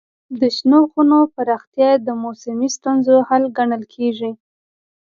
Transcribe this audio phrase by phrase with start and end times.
[0.39, 4.31] د شنو خونو پراختیا د موسمي ستونزو حل ګڼل کېږي.